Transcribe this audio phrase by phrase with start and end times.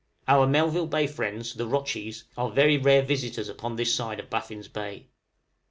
[0.27, 4.67] Our Melville Bay friends, the rotchies, are very rare visitors upon this side of Baffin's
[4.67, 5.09] Bay.